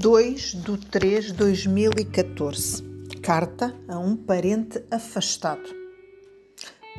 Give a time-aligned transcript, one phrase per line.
[0.00, 2.84] 2 de 3 de 2014.
[3.20, 5.74] Carta a um parente afastado.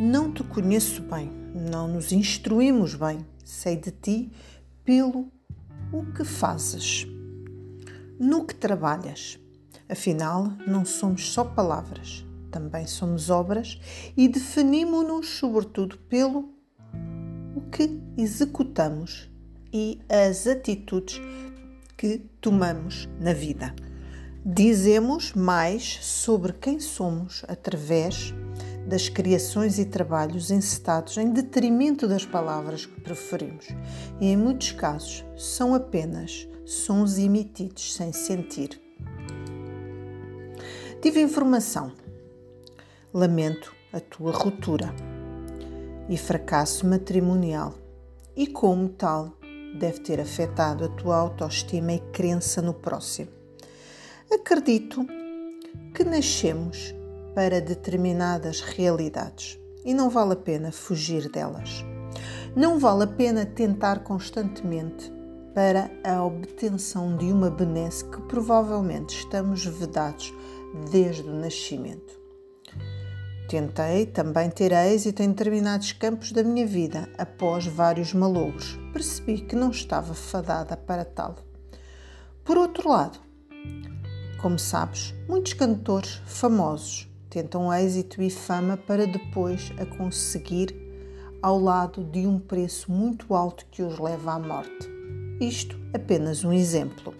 [0.00, 4.32] Não te conheço bem, não nos instruímos bem, sei de ti
[4.82, 5.30] pelo
[5.92, 7.06] o que fazes,
[8.18, 9.38] no que trabalhas.
[9.90, 13.78] Afinal, não somos só palavras, também somos obras
[14.16, 16.48] e definimos-nos, sobretudo, pelo
[17.54, 19.30] o que executamos
[19.70, 21.20] e as atitudes
[21.96, 23.74] que tomamos na vida.
[24.44, 28.34] Dizemos mais sobre quem somos através
[28.86, 33.66] das criações e trabalhos encetados em detrimento das palavras que preferimos,
[34.20, 38.80] e em muitos casos são apenas sons emitidos sem sentir.
[41.02, 41.92] Tive informação.
[43.12, 44.94] Lamento a tua ruptura
[46.08, 47.74] e fracasso matrimonial,
[48.36, 49.32] e como tal,
[49.76, 53.30] deve ter afetado a tua autoestima e crença no próximo.
[54.32, 55.06] Acredito
[55.94, 56.94] que nascemos
[57.34, 61.84] para determinadas realidades e não vale a pena fugir delas.
[62.56, 65.12] Não vale a pena tentar constantemente
[65.54, 70.34] para a obtenção de uma benesse que provavelmente estamos vedados
[70.90, 72.25] desde o nascimento.
[73.48, 78.76] Tentei também ter êxito em determinados campos da minha vida após vários malogros.
[78.92, 81.36] Percebi que não estava fadada para tal.
[82.44, 83.20] Por outro lado,
[84.38, 90.74] como sabes, muitos cantores famosos tentam êxito e fama para depois a conseguir
[91.40, 94.88] ao lado de um preço muito alto que os leva à morte.
[95.40, 97.14] Isto apenas um exemplo.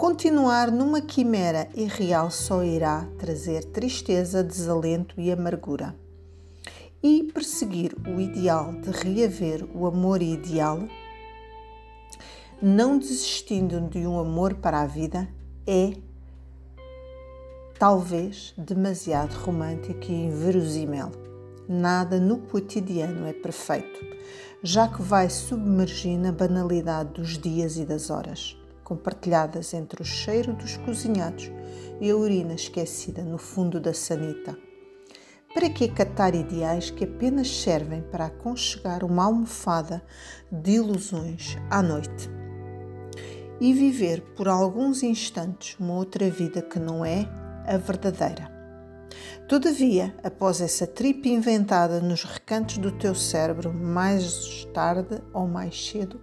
[0.00, 5.94] Continuar numa quimera irreal só irá trazer tristeza, desalento e amargura.
[7.02, 10.78] E perseguir o ideal de reaver o amor ideal,
[12.62, 15.28] não desistindo de um amor para a vida,
[15.66, 15.92] é
[17.78, 21.10] talvez demasiado romântico e inverosímil.
[21.68, 24.00] Nada no cotidiano é perfeito,
[24.62, 28.58] já que vai submergir na banalidade dos dias e das horas
[28.90, 31.48] compartilhadas entre o cheiro dos cozinhados
[32.00, 34.58] e a urina esquecida no fundo da sanita.
[35.54, 40.02] Para que catar ideais que apenas servem para aconchegar uma almofada
[40.50, 42.28] de ilusões à noite?
[43.60, 47.28] E viver por alguns instantes uma outra vida que não é
[47.68, 48.50] a verdadeira.
[49.46, 56.20] Todavia, após essa tripa inventada nos recantos do teu cérebro, mais tarde ou mais cedo,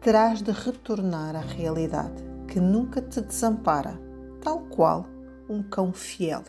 [0.00, 4.00] terás de retornar à realidade que nunca te desampara,
[4.40, 5.06] tal qual
[5.48, 6.42] um cão fiel.